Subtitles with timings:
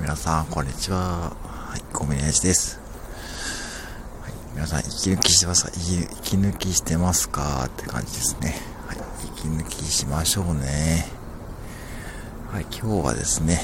[0.00, 1.36] 皆さん、こんにちは。
[1.44, 2.78] はい、ごめんなさいです。
[4.22, 5.72] はい、皆さん、息抜きしてますか？
[5.74, 7.64] 息抜きしてますか？
[7.66, 8.54] って感じですね。
[8.86, 8.98] はい、
[9.36, 11.08] 息抜きしましょうね。
[12.52, 13.60] はい、今日はですね、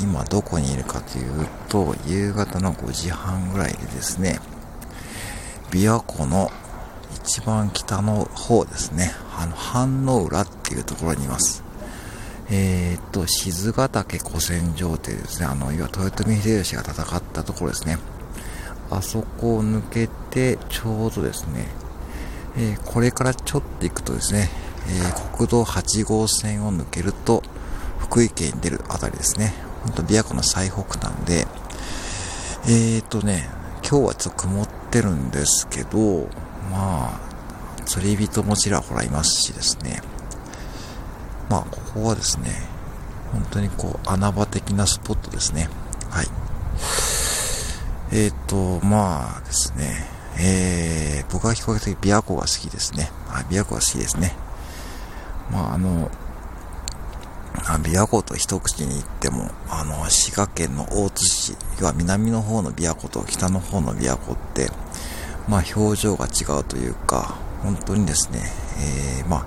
[0.00, 4.38] 今どこにいるかというと、夕方の5時半ぐらいでですね、
[5.70, 6.52] 琵琶湖の
[7.16, 11.64] 一番北の方ですね、あの、半の浦っていうところにいます。
[12.54, 17.96] えー、っと、静ヶ岳古戦場ってですね、あの、豊臣秀吉が戦ったところですね。
[18.90, 21.66] あそこを抜けて、ちょうどですね、
[22.58, 24.50] えー、これからちょっと行くとですね、
[24.86, 27.42] えー、国道8号線を抜けると、
[27.98, 29.54] 福井県に出るあたりですね。
[29.84, 31.46] ほんと、琵琶湖の最北端で、
[32.66, 33.48] えーとね、
[33.82, 36.28] 今日はちょっと曇ってるんですけど、
[36.70, 37.20] まあ、
[37.86, 40.02] 釣り人もちらほらいますしですね、
[41.52, 42.50] まあ、ここはですね、
[43.30, 45.68] 本当にこう、穴場的なスポットですね。
[46.08, 46.26] はい。
[48.10, 53.10] えっ、ー、と、まあですね、えー、僕は比較的琵琶湖が好きですね。
[53.28, 54.34] はい、琵琶湖が好きですね。
[55.50, 56.10] まあ、あの、
[57.84, 64.70] 琵琶湖と一口に言っても、あの、滋賀県の大津市、要は南の方の琵琶湖と北の方の琵琶湖って、
[65.50, 68.40] まあ表情が違うというか、本当にですね、
[69.18, 69.46] えー、ま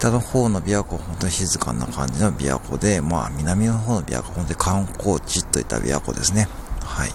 [0.00, 6.48] 北の方の琵琶湖、本当に静かな感じの琵琶湖で、まあ、南の方の琵琶湖、本当に観光地といった琵琶湖ですね。
[6.82, 7.10] はい。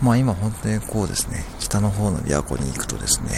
[0.00, 3.30] まあ今本当にこうですね、北の方の琵琶湖に行くとですね、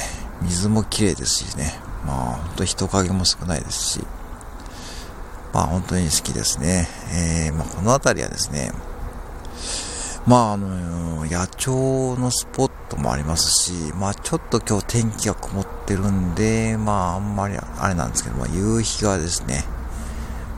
[0.42, 1.72] 水も綺麗ですしね、
[2.04, 4.00] まあ本当人影も少ないですし、
[5.54, 6.86] まあ本当に好きですね。
[7.14, 8.72] えー、まあこの辺りはですね、
[10.26, 19.64] まあ、あの、野鳥のスポットもありますし、まあ、ちょっと今日天気が曇ってるんで、まあ、あんまりあれなんですけども、夕日がですね、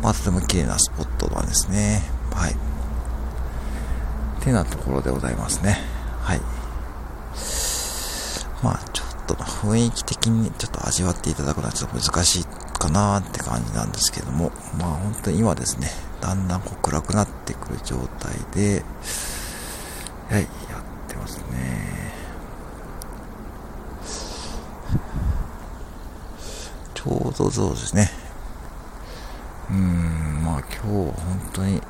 [0.03, 2.03] まあ、とても綺麗なスポットなんですね。
[2.35, 2.53] はい。
[2.53, 5.79] ってなところでございますね。
[6.21, 6.41] はい。
[8.65, 15.89] まあ、ちょっと雰囲気的にちょっと味わっていただくのはちょっと難しいかなって感じなんですけども、まあ、本当に今ですね、
[16.21, 18.85] だんだんこう暗くなってくる状態で、
[20.33, 22.11] はい、やってますね。
[26.95, 28.11] ちょうどそうですね。
[29.71, 31.13] うん、まあ今日本
[31.53, 31.83] 当に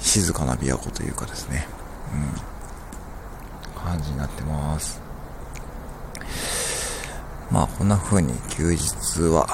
[0.00, 1.66] 静かな琵琶湖というかですね、
[2.14, 4.98] うん、感じになってます。
[7.50, 9.46] まあこんな風に休日は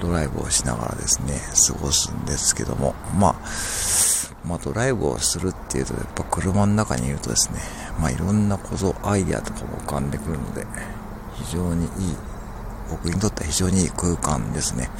[0.00, 1.38] ドライブをしながらですね、
[1.68, 3.46] 過ごすんですけども、まあ、
[4.44, 7.60] まあ、ドライブをするっていうと、やっぱ車の中にいるとですね、
[8.00, 10.66] まあ、いろんなこと、アイデアとかも浮かんでくるので、
[11.34, 11.90] 非常にいい、
[12.90, 14.90] 僕にとっては非常にいい空間ですね。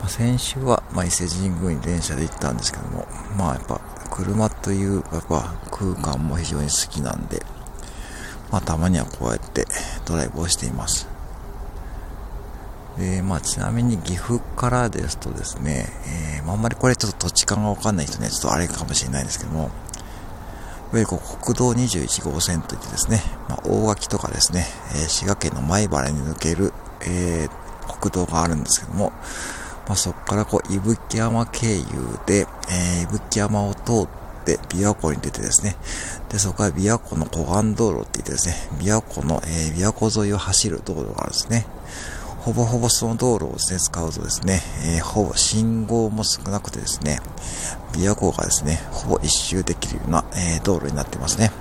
[0.00, 3.80] まあ、先週は、ま、伊勢神宮に電車で行ったんですけども、まあ、やっぱ、
[4.10, 7.42] 車という、やっぱ空間も非常に好きなんで、
[8.50, 9.66] まあ、たまにはこうやって
[10.06, 11.17] ドライブをしています。
[12.98, 15.86] で、まあ、ちなみに岐阜からですとですね、
[16.38, 19.70] えー、あ、んまりこれちょっと土地勘がわかんない人にはちょっとあれかもしれないんですけども、
[20.92, 26.72] いわゆる国道21号線といってですね、まあ、大垣とかですね、えー、滋賀県の米原に抜ける、
[27.06, 27.48] え、
[28.00, 29.12] 国道があるんですけども、
[29.86, 31.84] まあ、そこからこう、伊吹山経由
[32.26, 34.08] で、え、伊吹山を通っ
[34.44, 35.76] て琵琶湖に出てですね、
[36.30, 41.66] で、そこから琵琶湖の湖岸道路って言ってですね、琵琶湖の、え、琵琶湖沿いを走る道路があるんですね。
[42.48, 44.62] ほぼほぼその道路をですね、使うとですね、
[44.96, 47.20] えー、ほぼ信号も少なくてですね、
[47.92, 51.52] 琵琶湖がですね、ほぼ一周できるような、えー、道路になってますね。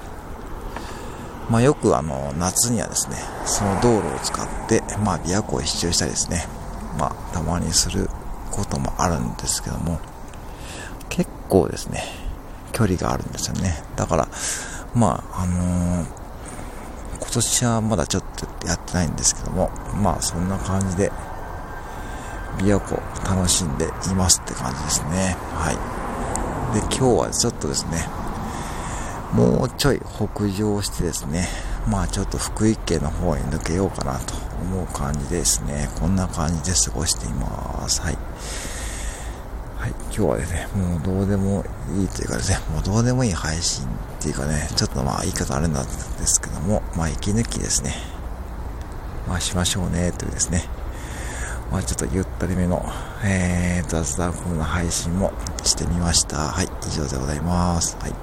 [1.49, 6.47] まあ、よくあの、夏にはですね、その道路を使って、まあ、琵琶湖を一周したりですね、
[6.97, 8.09] まあ、たまにする
[8.51, 9.99] こともあるんですけども、
[11.09, 12.01] 結構ですね、
[12.71, 13.83] 距離があるんですよね。
[13.97, 14.29] だから、
[14.95, 16.16] まあ、あのー
[17.37, 19.69] 年はまだちょっとやってないんですけども、
[20.01, 21.11] まあそんな感じで、
[22.57, 22.99] 琵琶湖
[23.29, 25.37] 楽しんでいますって感じですね。
[25.53, 25.75] はい。
[26.73, 28.07] で、今日はちょっとですね、
[29.33, 31.47] もうちょい北上してですね、
[31.87, 35.89] まあちょっと福井県の方に抜けようかなと思う感じですね。
[35.99, 38.01] こんな感じで過ごしています。
[38.01, 38.17] はい。
[39.77, 41.63] はい、今日はですね、もうどうでも
[41.95, 43.87] いいというかですね、もうどうでもいい配信っ
[44.19, 45.91] ていうかね、ちょっとまあ言い方あれなんで
[46.25, 47.93] すけども、まあ息抜きですね、
[49.27, 50.63] まあしましょうねというですね、
[51.71, 52.83] まあちょっとゆったりめの、
[53.23, 55.31] えー、雑談風な配信も
[55.63, 56.37] してみました。
[56.37, 57.97] はい、以上でございます。
[57.99, 58.13] はい。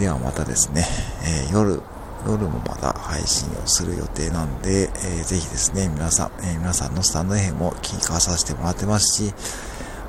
[0.00, 0.86] ではまたですね、
[1.26, 1.82] えー、夜、
[2.26, 9.34] 夜もまた配信をする予定なんで、えー、ぜひですね、皆さん、えー、皆さんのスタンド FM も聞かさせてもらってますし、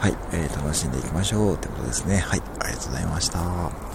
[0.04, 2.18] はい、えー、楽しんでいきましょうってことですね。
[2.18, 3.93] はい、ありがとうございました。